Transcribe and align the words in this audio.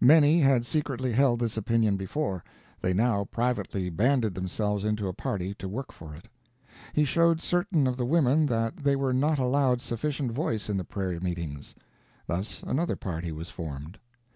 Many 0.00 0.38
had 0.38 0.64
secretly 0.64 1.10
held 1.10 1.40
this 1.40 1.56
opinion 1.56 1.96
before; 1.96 2.44
they 2.80 2.92
now 2.94 3.24
privately 3.24 3.90
banded 3.90 4.32
themselves 4.32 4.84
into 4.84 5.08
a 5.08 5.12
party 5.12 5.54
to 5.54 5.68
work 5.68 5.90
for 5.90 6.14
it. 6.14 6.28
He 6.92 7.04
showed 7.04 7.40
certain 7.40 7.88
of 7.88 7.96
the 7.96 8.06
women 8.06 8.46
that 8.46 8.76
they 8.76 8.94
were 8.94 9.12
not 9.12 9.40
allowed 9.40 9.82
sufficient 9.82 10.30
voice 10.30 10.70
in 10.70 10.76
the 10.76 10.84
prayer 10.84 11.18
meetings; 11.18 11.74
thus 12.28 12.62
another 12.62 12.94
party 12.94 13.32
was 13.32 13.50
formed. 13.50 13.98